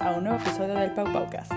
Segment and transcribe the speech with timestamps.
[0.00, 1.52] a un nuevo episodio del Pau Paucast.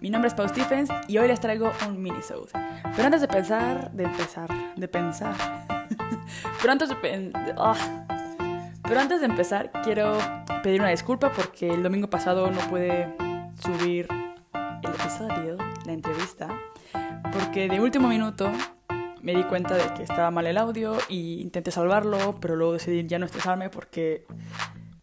[0.00, 2.50] Mi nombre es Pau Stephens y hoy les traigo un mini-sode.
[2.94, 5.34] Pero antes de pensar, de empezar, de pensar,
[6.60, 8.06] pero antes de ah.
[8.82, 10.16] pero antes de empezar quiero
[10.62, 13.12] pedir una disculpa porque el domingo pasado no pude
[13.60, 14.08] subir
[14.82, 16.48] el episodio, la entrevista,
[17.32, 18.50] porque de último minuto
[19.20, 23.06] me di cuenta de que estaba mal el audio y intenté salvarlo, pero luego decidí
[23.06, 24.26] ya no estresarme porque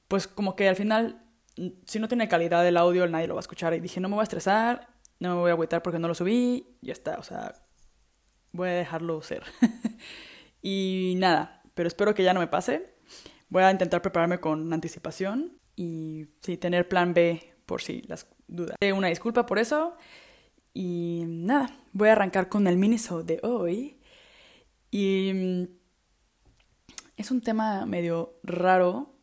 [0.08, 1.25] pues como que al final
[1.86, 3.74] si no tiene calidad el audio, nadie lo va a escuchar.
[3.74, 4.88] Y dije, no me voy a estresar,
[5.20, 7.54] no me voy a agüitar porque no lo subí, ya está, o sea,
[8.52, 9.44] voy a dejarlo ser.
[10.62, 12.96] y nada, pero espero que ya no me pase.
[13.50, 18.76] Voy a intentar prepararme con anticipación y sí, tener plan B por si las dudas.
[18.94, 19.96] Una disculpa por eso.
[20.74, 24.02] Y nada, voy a arrancar con el miniso de hoy.
[24.92, 25.64] Y mm,
[27.18, 29.14] es un tema medio raro,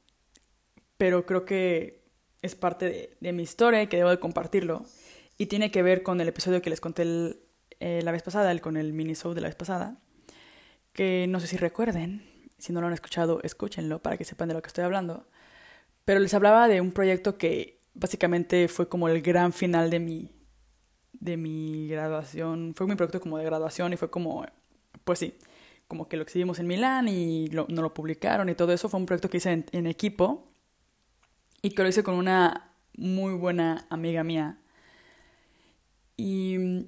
[0.97, 2.02] pero creo que
[2.43, 4.85] es parte de, mi historia y que debo de compartirlo.
[5.39, 7.37] Y tiene que ver con el episodio que les conté
[7.81, 9.97] eh, la vez pasada, el, con el mini show de la vez pasada.
[10.93, 14.55] Que no sé si recuerden, si no lo han escuchado, escúchenlo para que sepan de
[14.55, 15.27] lo que estoy hablando.
[16.05, 20.33] Pero les hablaba de un proyecto que básicamente fue como el gran final de mi,
[21.13, 22.75] de mi graduación.
[22.77, 24.45] Fue mi proyecto como de graduación y fue como,
[25.05, 25.35] pues sí,
[25.87, 28.89] como que lo exhibimos en Milán y no lo publicaron y todo eso.
[28.89, 30.52] Fue un proyecto que hice en equipo
[31.63, 34.59] y que lo hice con una muy buena amiga mía.
[36.17, 36.85] Y mm,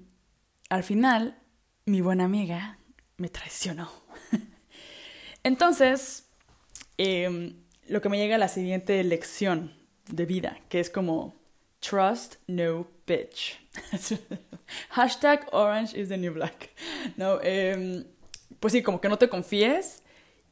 [0.69, 1.39] al final,
[1.87, 2.79] mi buena amiga
[3.17, 3.91] me traicionó.
[5.45, 6.29] Entonces,
[6.99, 7.55] em,
[7.87, 9.75] lo que me llega a la siguiente lección
[10.09, 11.37] de vida, que es como
[11.81, 13.61] trust no bitch.
[14.91, 16.71] Hashtag orange is the new black.
[17.17, 18.05] No, em,
[18.59, 20.03] pues sí, como que no te confíes.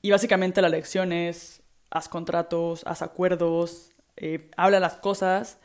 [0.02, 5.58] Y básicamente la lección es haz contratos, haz acuerdos, eh, habla las cosas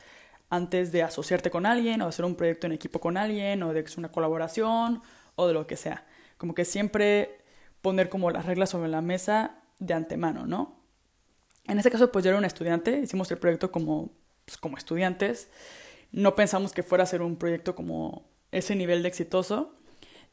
[0.50, 3.84] antes de asociarte con alguien o hacer un proyecto en equipo con alguien o de
[3.84, 5.02] que es una colaboración
[5.36, 6.06] o de lo que sea.
[6.38, 7.42] Como que siempre
[7.82, 10.78] poner como las reglas sobre la mesa de antemano, ¿no?
[11.66, 14.12] En este caso, pues yo era un estudiante, hicimos el proyecto como,
[14.46, 15.50] pues, como estudiantes,
[16.12, 19.76] no pensamos que fuera a ser un proyecto como ese nivel de exitoso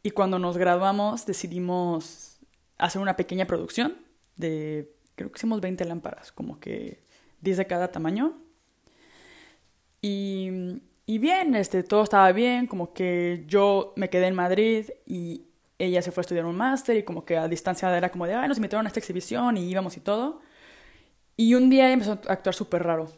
[0.02, 2.38] y cuando nos graduamos decidimos
[2.78, 3.98] hacer una pequeña producción
[4.36, 7.04] de, creo que hicimos 20 lámparas, como que
[7.44, 8.36] 10 de cada tamaño.
[10.02, 15.46] Y, y, bien, este, todo estaba bien, como que yo me quedé en Madrid y
[15.78, 18.34] ella se fue a estudiar un máster y como que a distancia era como de,
[18.34, 20.40] ay, nos invitaron a esta exhibición y íbamos y todo.
[21.36, 23.10] Y un día empezó a actuar súper raro.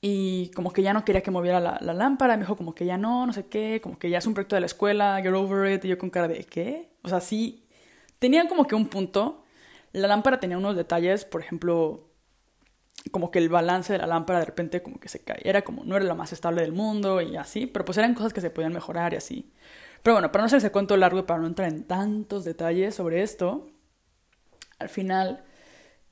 [0.00, 2.84] Y como que ya no quería que moviera la, la, lámpara, me dijo como que
[2.84, 5.32] ya no, no sé qué, como que ya es un proyecto de la escuela, get
[5.32, 6.90] over it, y yo con cara de, ¿qué?
[7.02, 7.64] O sea, sí,
[8.18, 9.44] tenía como que un punto.
[9.92, 12.08] La lámpara tenía unos detalles, por ejemplo,
[13.10, 15.84] como que el balance de la lámpara de repente como que se caía, era como,
[15.84, 18.50] no era la más estable del mundo y así, pero pues eran cosas que se
[18.50, 19.52] podían mejorar y así.
[20.02, 23.22] Pero bueno, para no hacerse cuento largo y para no entrar en tantos detalles sobre
[23.22, 23.70] esto,
[24.78, 25.44] al final,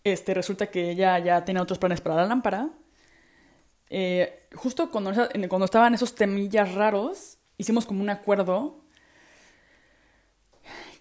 [0.05, 2.71] este, resulta que ella ya tenía otros planes para la lámpara.
[3.91, 5.13] Eh, justo cuando,
[5.49, 8.83] cuando estaban esos temillas raros, hicimos como un acuerdo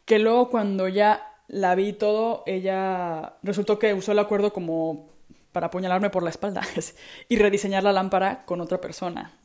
[0.05, 5.09] que luego cuando ya la vi todo, ella resultó que usó el acuerdo como
[5.51, 6.61] para apuñalarme por la espalda
[7.29, 9.37] y rediseñar la lámpara con otra persona.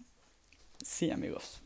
[0.84, 1.62] Sí, amigos.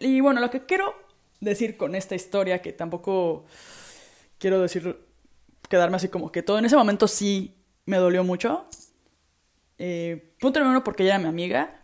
[0.00, 0.94] Y bueno, lo que quiero
[1.40, 3.44] decir con esta historia, que tampoco
[4.38, 4.98] quiero decir,
[5.68, 7.54] quedarme así como que todo, en ese momento sí
[7.86, 8.66] me dolió mucho.
[9.78, 11.80] Eh, punto número uno, porque ella era mi amiga.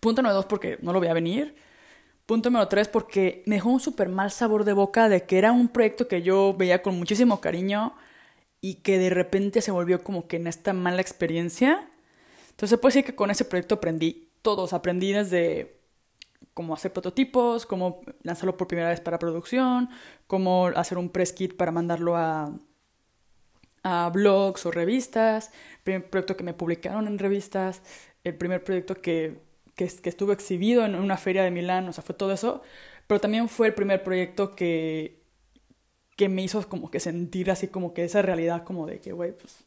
[0.00, 1.54] Punto número dos, porque no lo voy a venir.
[2.26, 5.52] Punto número tres, porque me dejó un súper mal sabor de boca de que era
[5.52, 7.94] un proyecto que yo veía con muchísimo cariño
[8.62, 11.90] y que de repente se volvió como que en esta mala experiencia.
[12.50, 15.80] Entonces puede decir que con ese proyecto aprendí todos, aprendí desde
[16.54, 19.90] cómo hacer prototipos, cómo lanzarlo por primera vez para producción,
[20.28, 22.54] cómo hacer un press kit para mandarlo a,
[23.82, 27.82] a blogs o revistas, el primer proyecto que me publicaron en revistas,
[28.22, 29.40] el primer proyecto que,
[29.74, 32.62] que, que estuvo exhibido en una feria de Milán, o sea, fue todo eso,
[33.08, 35.21] pero también fue el primer proyecto que
[36.22, 39.32] que me hizo como que sentir así como que esa realidad como de que, güey,
[39.32, 39.64] pues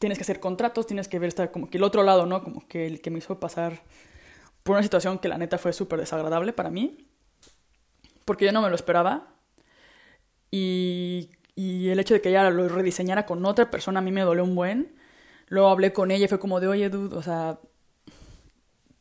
[0.00, 2.42] tienes que hacer contratos, tienes que ver estar como que el otro lado, ¿no?
[2.42, 3.80] Como que el que me hizo pasar
[4.64, 7.06] por una situación que la neta fue súper desagradable para mí,
[8.24, 9.28] porque yo no me lo esperaba.
[10.50, 14.22] Y, y el hecho de que ella lo rediseñara con otra persona a mí me
[14.22, 14.96] dolió un buen.
[15.46, 17.60] Luego hablé con ella y fue como de, oye, dude, o sea,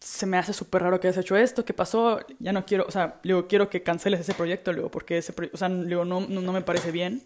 [0.05, 2.19] se me hace súper raro que hayas hecho esto, ¿qué pasó?
[2.37, 5.57] Ya no quiero, o sea, luego quiero que canceles ese proyecto, luego, porque ese, o
[5.57, 7.23] sea, luego no, no, me parece bien.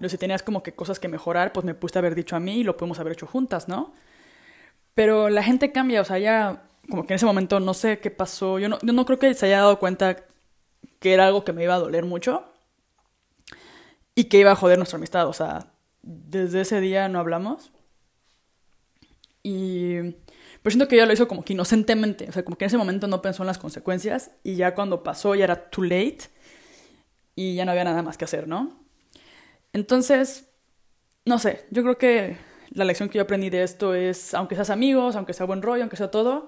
[0.00, 2.58] Luego, si tenías como que cosas que mejorar, pues me pudiste haber dicho a mí
[2.58, 3.94] y lo podemos haber hecho juntas, ¿no?
[4.94, 8.10] Pero la gente cambia, o sea, ya como que en ese momento no sé qué
[8.10, 8.58] pasó.
[8.58, 10.16] Yo no, yo no creo que se haya dado cuenta
[10.98, 12.44] que era algo que me iba a doler mucho
[14.16, 15.28] y que iba a joder nuestra amistad.
[15.28, 15.72] O sea,
[16.02, 17.70] desde ese día no hablamos.
[19.44, 20.16] Y
[20.62, 22.28] pues siento que ella lo hizo como que inocentemente.
[22.28, 25.02] O sea, como que en ese momento no pensó en las consecuencias y ya cuando
[25.02, 26.20] pasó ya era too late
[27.34, 28.80] y ya no había nada más que hacer, ¿no?
[29.72, 30.48] Entonces,
[31.24, 32.36] no sé, yo creo que
[32.70, 35.82] la lección que yo aprendí de esto es, aunque seas amigos, aunque sea buen rollo,
[35.82, 36.46] aunque sea todo,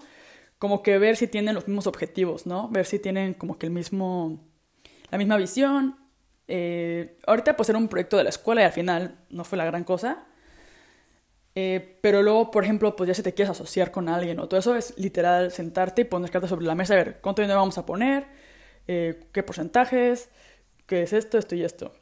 [0.58, 2.69] como que ver si tienen los mismos objetivos, ¿no?
[2.69, 4.40] Ver si tienen como que el mismo,
[5.11, 5.96] la misma visión.
[6.46, 9.64] Eh, ahorita pues era un proyecto de la escuela y al final no fue la
[9.64, 10.26] gran cosa.
[11.56, 14.58] Eh, pero luego, por ejemplo, pues ya si te quieres asociar con alguien o todo
[14.58, 17.78] eso es literal sentarte y poner cartas sobre la mesa, a ver cuánto dinero vamos
[17.78, 18.26] a poner,
[18.88, 20.28] eh, qué porcentajes,
[20.86, 21.92] qué es esto, esto y esto.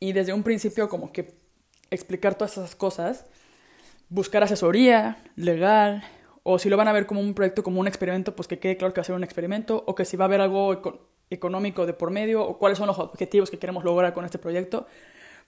[0.00, 1.32] Y desde un principio como que
[1.90, 3.26] explicar todas esas cosas,
[4.08, 6.02] buscar asesoría legal,
[6.42, 8.76] o si lo van a ver como un proyecto, como un experimento, pues que quede
[8.76, 10.82] claro que va a ser un experimento, o que si va a haber algo
[11.30, 14.86] económico de por medio, o cuáles son los objetivos que queremos lograr con este proyecto,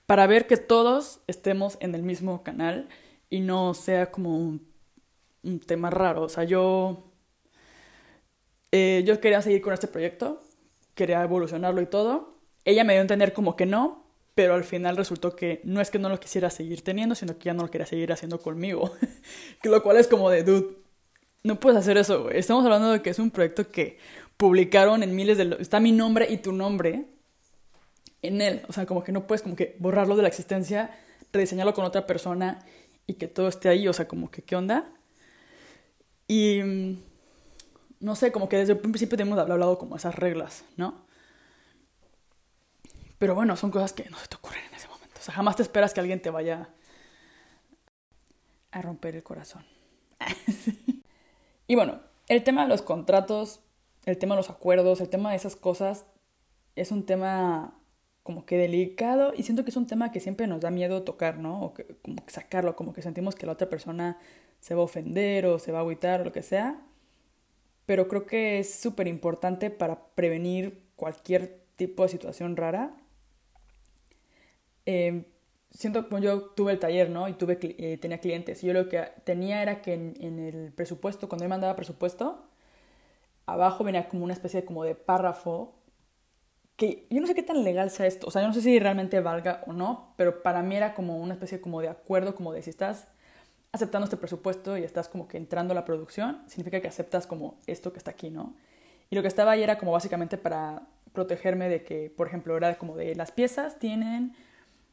[0.06, 2.88] para ver que todos estemos en el mismo canal
[3.28, 4.74] y no sea como un,
[5.66, 6.22] tema raro.
[6.22, 7.12] O sea, yo,
[8.72, 10.42] eh, yo quería seguir con este proyecto,
[10.94, 12.34] quería evolucionarlo y todo.
[12.64, 14.04] Ella me dio a entender como que no,
[14.34, 17.44] pero al final resultó que no es que no lo quisiera seguir teniendo, sino que
[17.44, 18.92] ya no lo quería seguir haciendo conmigo.
[19.62, 20.76] lo cual es como de, dude,
[21.44, 22.38] no puedes hacer eso, güey.
[22.38, 23.98] Estamos hablando de que es un proyecto que
[24.36, 25.56] publicaron en miles de...
[25.60, 27.06] Está mi nombre y tu nombre
[28.26, 28.62] en él.
[28.68, 30.90] O sea, como que no puedes como que borrarlo de la existencia,
[31.32, 32.58] rediseñarlo con otra persona
[33.06, 33.88] y que todo esté ahí.
[33.88, 34.88] O sea, como que, ¿qué onda?
[36.28, 36.62] Y...
[36.62, 36.96] Mm,
[38.00, 41.06] no sé, como que desde el principio hemos hablado como esas reglas, ¿no?
[43.18, 45.18] Pero bueno, son cosas que no se te ocurren en ese momento.
[45.18, 46.68] O sea, jamás te esperas que alguien te vaya
[48.70, 49.64] a romper el corazón.
[51.66, 53.60] y bueno, el tema de los contratos,
[54.04, 56.04] el tema de los acuerdos, el tema de esas cosas,
[56.74, 57.78] es un tema
[58.26, 61.38] como que delicado y siento que es un tema que siempre nos da miedo tocar,
[61.38, 61.62] ¿no?
[61.62, 64.18] O que, como que sacarlo, como que sentimos que la otra persona
[64.60, 66.82] se va a ofender o se va a agüitar o lo que sea.
[67.86, 72.96] Pero creo que es súper importante para prevenir cualquier tipo de situación rara
[74.86, 75.24] eh,
[75.70, 77.28] siento como yo tuve el taller, ¿no?
[77.28, 78.62] Y tuve, eh, tenía clientes.
[78.62, 82.46] Y yo lo que tenía era que en, el presupuesto, cuando él mandaba presupuesto,
[83.46, 85.74] abajo venía como una especie como de párrafo
[86.76, 88.78] que yo no sé qué tan legal sea esto, o sea, yo no sé si
[88.78, 92.52] realmente valga o no, pero para mí era como una especie como de acuerdo, como
[92.52, 93.08] de si estás
[93.72, 97.58] aceptando este presupuesto y estás como que entrando a la producción, significa que aceptas como
[97.66, 98.54] esto que está aquí, ¿no?
[99.10, 100.82] Y lo que estaba ahí era como básicamente para
[101.12, 104.34] protegerme de que, por ejemplo, era como de las piezas tienen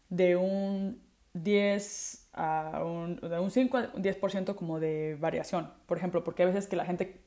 [0.10, 1.02] de un
[1.34, 5.72] 10 a un, de un 5 a un 10% como de variación.
[5.86, 7.22] Por ejemplo, porque a veces que la gente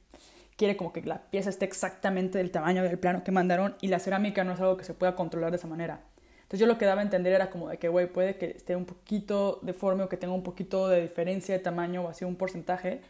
[0.56, 3.98] quiere como que la pieza esté exactamente del tamaño del plano que mandaron y la
[3.98, 6.00] cerámica no es algo que se pueda controlar de esa manera.
[6.46, 8.76] Entonces yo lo que daba a entender era como de que, güey, puede que esté
[8.76, 12.36] un poquito deforme o que tenga un poquito de diferencia de tamaño o así un
[12.36, 13.00] porcentaje,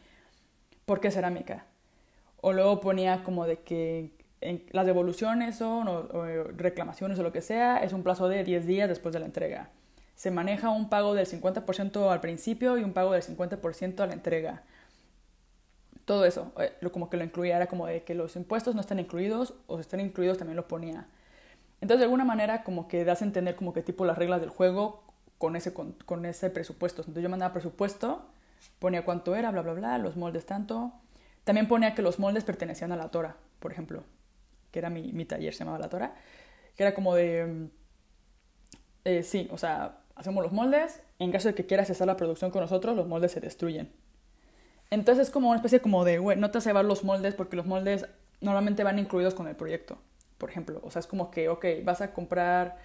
[0.86, 1.66] porque es cerámica.
[2.40, 4.10] O luego ponía como de que
[4.70, 8.88] las devoluciones son, o, reclamaciones o lo que sea, es un plazo de 10 días
[8.88, 9.68] después de la entrega.
[10.14, 14.14] Se maneja un pago del 50% al principio y un pago del 50% a la
[14.14, 14.62] entrega.
[16.06, 18.80] Todo eso, eh, lo, como que lo incluía, era como de que los impuestos no
[18.80, 21.06] están incluidos o si están incluidos también lo ponía.
[21.82, 24.48] Entonces, de alguna manera, como que das a entender como que tipo las reglas del
[24.48, 25.04] juego
[25.36, 27.02] con ese, con, ese presupuesto.
[27.02, 28.24] Entonces, yo mandaba presupuesto,
[28.78, 30.92] ponía cuánto era, bla, bla, bla, los moldes tanto.
[31.44, 34.02] También ponía que los moldes pertenecían a la Tora, por ejemplo
[34.76, 36.14] que era mi, mi taller, se llamaba La Tora,
[36.76, 37.68] que era como de,
[39.04, 42.50] eh, sí, o sea, hacemos los moldes, en caso de que quieras hacer la producción
[42.50, 43.90] con nosotros, los moldes se destruyen.
[44.90, 47.34] Entonces es como una especie como de, güey, no te vas a llevar los moldes
[47.34, 48.06] porque los moldes
[48.40, 49.98] normalmente van incluidos con el proyecto,
[50.38, 50.80] por ejemplo.
[50.84, 52.76] O sea, es como que, ok, vas a comprar,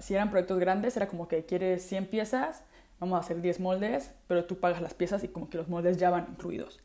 [0.00, 2.62] si eran proyectos grandes, era como que quieres 100 piezas,
[2.98, 5.98] vamos a hacer 10 moldes, pero tú pagas las piezas y como que los moldes
[5.98, 6.80] ya van incluidos.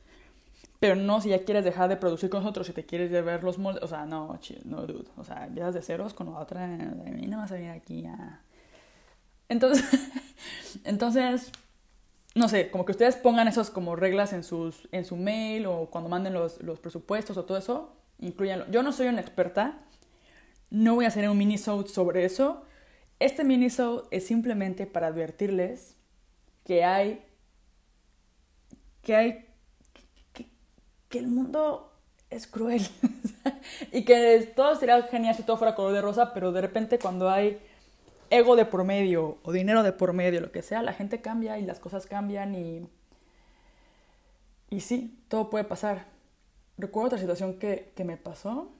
[0.79, 3.57] Pero no si ya quieres dejar de producir con nosotros, si te quieres ver los
[3.57, 5.09] moldes, o sea, no, no, dude.
[5.17, 8.41] O sea, empiezas de ceros con otra, de mí no vas a venir aquí a...
[9.49, 9.83] Entonces,
[10.83, 11.51] entonces,
[12.37, 15.87] no sé, como que ustedes pongan esas como reglas en, sus, en su mail o
[15.89, 18.65] cuando manden los, los presupuestos o todo eso, incluyanlo.
[18.69, 19.79] Yo no soy una experta,
[20.69, 22.63] no voy a hacer un mini sobre eso.
[23.19, 23.67] Este mini
[24.11, 25.95] es simplemente para advertirles
[26.63, 27.23] que hay
[29.01, 29.45] que hay
[31.09, 31.93] que el mundo
[32.29, 32.85] es cruel
[33.91, 37.29] y que todo sería genial si todo fuera color de rosa, pero de repente cuando
[37.29, 37.59] hay
[38.29, 41.57] ego de por medio o dinero de por medio, lo que sea, la gente cambia
[41.59, 42.89] y las cosas cambian y,
[44.69, 46.05] Y sí, todo puede pasar.
[46.77, 48.71] Recuerdo otra situación que, que me pasó.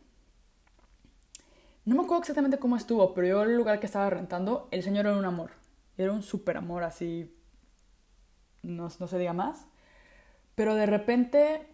[1.86, 5.06] No me acuerdo exactamente cómo estuvo, pero yo el lugar que estaba rentando, el señor
[5.06, 5.52] era un amor.
[5.98, 7.34] Era un súper amor, así.
[8.62, 9.68] No, no se diga más.
[10.56, 11.68] Pero de repente,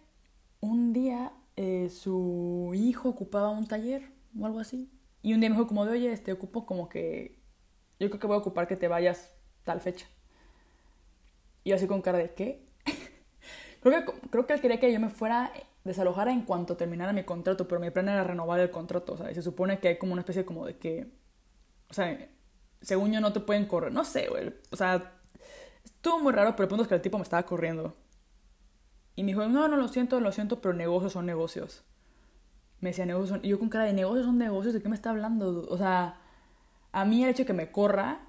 [0.60, 4.90] un día, eh, su hijo ocupaba un taller o algo así.
[5.22, 7.42] Y un día me dijo como de, oye, este, ocupo como que...
[7.98, 9.32] Yo creo que voy a ocupar que te vayas
[9.64, 10.06] tal fecha.
[11.62, 12.66] Y yo así con cara de, ¿qué?
[13.80, 15.52] creo, que, creo que él quería que yo me fuera
[15.84, 19.32] desalojara en cuanto terminara mi contrato, pero mi plan era renovar el contrato, o sea,
[19.32, 21.12] se supone que hay como una especie como de que,
[21.90, 22.26] o sea,
[22.80, 25.12] según yo no te pueden correr, no sé, güey, o sea,
[25.84, 27.94] estuvo muy raro, pero el punto es que el tipo me estaba corriendo.
[29.16, 31.84] Y me dijo, no, no, lo siento, lo siento, pero negocios son negocios.
[32.80, 33.44] Me decía, negocios son...
[33.44, 35.66] Y yo con cara de negocios son negocios, ¿de qué me está hablando?
[35.68, 36.20] O sea,
[36.94, 38.20] a mí el hecho de que me corra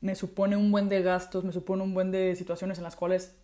[0.00, 3.36] me supone un buen de gastos, me supone un buen de situaciones en las cuales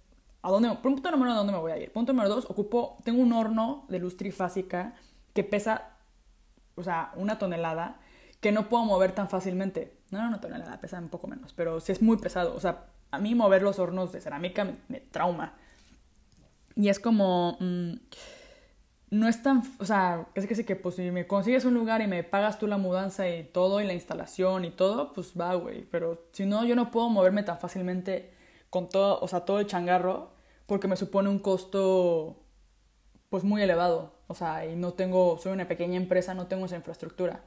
[0.43, 0.73] ¿A dónde?
[0.77, 1.93] Punto número uno, ¿a dónde me voy a ir?
[1.93, 4.95] Punto número dos, ocupo, tengo un horno de luz trifásica
[5.35, 5.97] que pesa,
[6.77, 7.99] o sea, una tonelada,
[8.41, 9.99] que no puedo mover tan fácilmente.
[10.11, 12.55] No, no, una tonelada, pesa un poco menos, pero sí es muy pesado.
[12.55, 15.55] O sea, a mí mover los hornos de cerámica me, trauma.
[16.77, 17.57] Y es como...
[17.59, 17.95] Mm,
[19.11, 22.03] no es tan, o sea, casi que sí que pues si me consigues un lugar
[22.03, 25.55] y me pagas tú la mudanza y todo y la instalación y todo, pues va,
[25.55, 28.35] güey, pero si no yo no puedo moverme tan fácilmente
[28.71, 30.33] con todo, o sea, todo el changarro,
[30.67, 32.37] porque me supone un costo
[33.31, 36.77] pues muy elevado, o sea, y no tengo, soy una pequeña empresa, no tengo esa
[36.77, 37.45] infraestructura.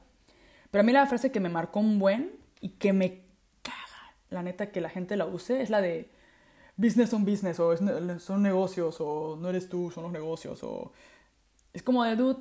[0.70, 3.24] Pero a mí la frase que me marcó un buen y que me
[3.62, 6.10] caga, la neta, que la gente la use, es la de
[6.76, 7.76] business on business, o
[8.18, 10.92] son negocios, o no eres tú, son los negocios, o...
[11.72, 12.38] Es como de, dude,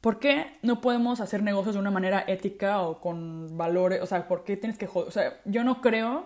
[0.00, 4.00] ¿por qué no podemos hacer negocios de una manera ética o con valores?
[4.02, 5.08] O sea, ¿por qué tienes que joder?
[5.08, 6.24] O sea, yo no creo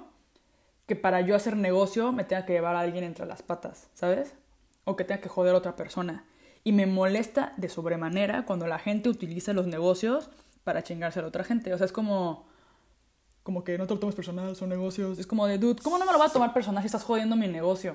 [0.86, 4.34] que para yo hacer negocio me tenga que llevar a alguien entre las patas, ¿sabes?
[4.84, 6.24] O que tenga que joder a otra persona.
[6.62, 10.30] Y me molesta de sobremanera cuando la gente utiliza los negocios
[10.62, 11.72] para chingarse a la otra gente.
[11.74, 12.46] O sea, es como...
[13.42, 15.18] Como que no te lo tomes personal, son negocios.
[15.18, 17.36] Es como de, dude, ¿cómo no me lo vas a tomar personal si estás jodiendo
[17.36, 17.94] mi negocio?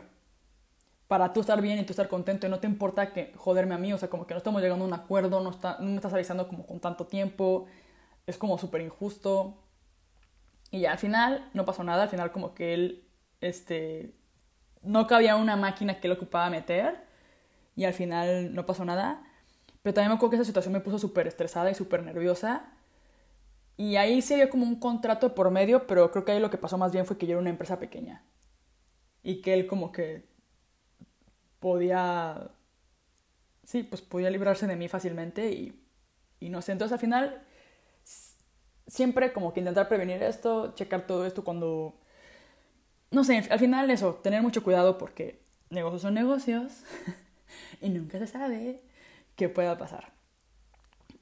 [1.09, 3.77] Para tú estar bien y tú estar contento y no te importa que joderme a
[3.77, 3.91] mí.
[3.91, 6.13] O sea, como que no estamos llegando a un acuerdo, no, está, no me estás
[6.13, 7.65] avisando como con tanto tiempo.
[8.27, 9.57] Es como súper injusto.
[10.71, 13.03] Y ya al final no pasó nada, al final como que él,
[13.41, 14.13] este,
[14.83, 17.03] no cabía una máquina que él ocupaba meter
[17.75, 19.23] y al final no pasó nada.
[19.81, 22.71] Pero también me acuerdo que esa situación me puso súper estresada y súper nerviosa.
[23.77, 26.57] Y ahí se dio como un contrato por medio, pero creo que ahí lo que
[26.57, 28.23] pasó más bien fue que yo era una empresa pequeña.
[29.23, 30.28] Y que él como que
[31.59, 32.49] podía...
[33.63, 35.79] Sí, pues podía librarse de mí fácilmente y,
[36.39, 36.71] y no sé.
[36.71, 37.43] Entonces al final
[38.89, 41.95] siempre como que intentar prevenir esto, checar todo esto cuando...
[43.11, 46.83] No sé, al final eso, tener mucho cuidado porque negocios son negocios
[47.81, 48.83] y nunca se sabe
[49.35, 50.11] qué pueda pasar.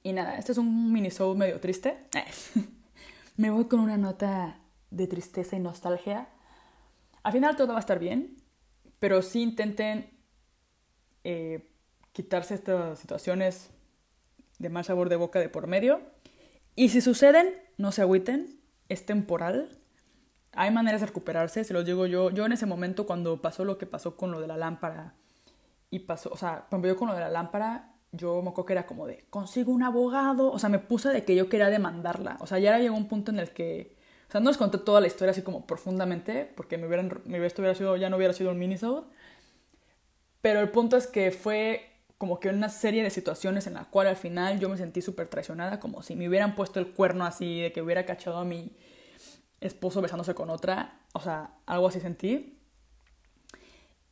[0.04, 1.98] Y nada, este es un mini show medio triste.
[3.38, 6.28] Me voy con una nota de tristeza y nostalgia.
[7.24, 8.38] Al final todo va a estar bien,
[9.00, 10.10] pero sí intenten
[11.30, 11.70] eh,
[12.14, 13.70] quitarse estas situaciones
[14.60, 16.00] de mal sabor de boca de por medio
[16.74, 19.68] y si suceden, no se agüiten, es temporal.
[20.54, 22.30] Hay maneras de recuperarse, se los digo yo.
[22.30, 25.16] Yo en ese momento, cuando pasó lo que pasó con lo de la lámpara,
[25.90, 28.74] y pasó, o sea, cuando yo con lo de la lámpara, yo me acuerdo que
[28.74, 32.38] era como de, consigo un abogado, o sea, me puse de que yo quería demandarla.
[32.40, 33.98] O sea, ya llegó un punto en el que,
[34.30, 37.08] o sea, no les conté toda la historia así como profundamente, porque me hubieran,
[37.44, 39.04] esto hubiera sido, ya no hubiera sido un minisode.
[40.48, 44.08] Pero el punto es que fue como que una serie de situaciones en la cual
[44.08, 47.60] al final yo me sentí súper traicionada, como si me hubieran puesto el cuerno así,
[47.60, 48.72] de que hubiera cachado a mi
[49.60, 52.62] esposo besándose con otra, o sea, algo así sentí.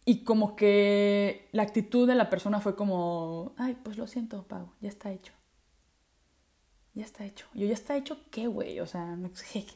[0.04, 4.74] Y como que la actitud de la persona fue como, ay, pues lo siento, Pau,
[4.82, 5.32] ya está hecho.
[6.96, 7.48] Ya está hecho.
[7.54, 8.82] Yo, ¿ya está hecho qué, güey?
[8.82, 9.18] O sea,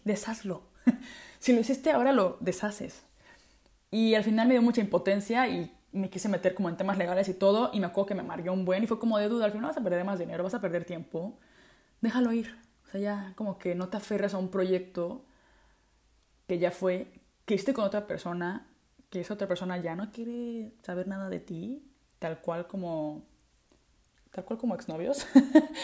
[0.03, 0.63] deshazlo.
[1.39, 3.03] si lo hiciste ahora, lo deshaces.
[3.91, 7.29] Y al final me dio mucha impotencia y me quise meter como en temas legales
[7.29, 9.45] y todo, y me acuerdo que me amargué un buen y fue como de duda,
[9.45, 11.37] al final vas a perder más dinero, vas a perder tiempo,
[12.01, 12.55] déjalo ir.
[12.87, 15.25] O sea, ya como que no te aferres a un proyecto
[16.47, 17.11] que ya fue,
[17.45, 18.67] que hiciste con otra persona,
[19.09, 21.83] que esa otra persona ya no quiere saber nada de ti,
[22.19, 23.23] tal cual como,
[24.31, 25.27] tal cual como exnovios.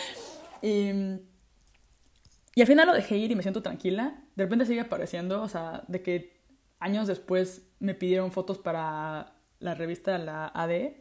[0.62, 0.89] y,
[2.55, 4.24] y al final lo dejé ir y me siento tranquila.
[4.35, 6.35] De repente sigue apareciendo, o sea, de que
[6.79, 10.93] años después me pidieron fotos para la revista, la AD,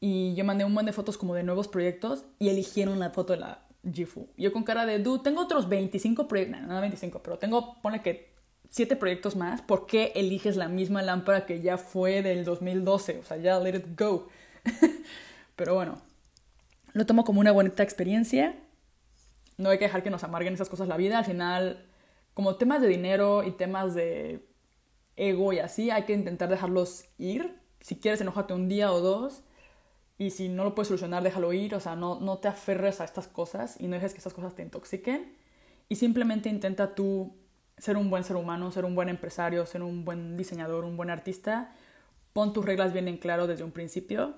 [0.00, 3.34] y yo mandé un montón de fotos como de nuevos proyectos y eligieron la foto
[3.34, 4.28] de la Jifu.
[4.36, 8.02] Yo con cara de, dude, tengo otros 25 proyectos, no, no 25, pero tengo, pone
[8.02, 8.30] que
[8.70, 13.18] siete proyectos más, ¿por qué eliges la misma lámpara que ya fue del 2012?
[13.18, 14.28] O sea, ya let it go.
[15.56, 16.00] Pero bueno,
[16.92, 18.56] lo tomo como una bonita experiencia.
[19.58, 21.18] No hay que dejar que nos amarguen esas cosas la vida.
[21.18, 21.86] Al final,
[22.32, 24.46] como temas de dinero y temas de
[25.20, 27.60] ego y así, hay que intentar dejarlos ir.
[27.80, 29.42] Si quieres, enojarte un día o dos.
[30.18, 31.74] Y si no lo puedes solucionar, déjalo ir.
[31.74, 34.54] O sea, no, no te aferres a estas cosas y no dejes que estas cosas
[34.54, 35.34] te intoxiquen.
[35.88, 37.36] Y simplemente intenta tú
[37.76, 41.10] ser un buen ser humano, ser un buen empresario, ser un buen diseñador, un buen
[41.10, 41.74] artista.
[42.32, 44.36] Pon tus reglas bien en claro desde un principio.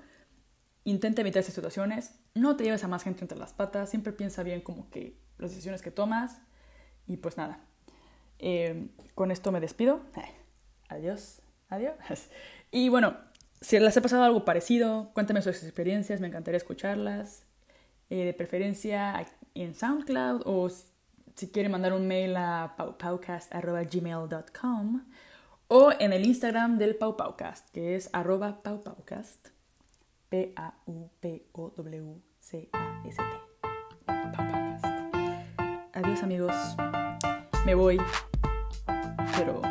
[0.84, 2.18] Intenta evitar esas situaciones.
[2.34, 3.90] No te lleves a más gente entre las patas.
[3.90, 6.40] Siempre piensa bien como que las decisiones que tomas.
[7.06, 7.60] Y pues nada.
[8.38, 10.00] Eh, con esto me despido.
[10.92, 11.42] adiós.
[11.68, 11.94] Adiós.
[12.74, 13.18] Y bueno,
[13.60, 16.20] si les ha pasado algo parecido, cuéntame sus experiencias.
[16.20, 17.44] Me encantaría escucharlas.
[18.12, 25.00] Eh, de preferencia en SoundCloud o si quieren mandar un mail a paupaucast.gmail.com
[25.68, 29.48] o en el Instagram del Paupaucast, que es arroba paupaucast,
[30.28, 30.82] P-A-U-P-O-W-C-A-S-T.
[34.04, 34.84] Paupaucast.
[35.94, 36.54] Adiós amigos,
[37.64, 37.96] me voy,
[39.38, 39.62] pero